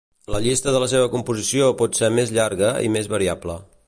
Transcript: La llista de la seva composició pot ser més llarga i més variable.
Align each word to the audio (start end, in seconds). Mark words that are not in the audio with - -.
La 0.35 0.39
llista 0.43 0.71
de 0.75 0.79
la 0.83 0.87
seva 0.93 1.11
composició 1.15 1.67
pot 1.83 1.99
ser 2.01 2.09
més 2.21 2.33
llarga 2.39 2.73
i 2.89 2.91
més 2.97 3.11
variable. 3.17 3.59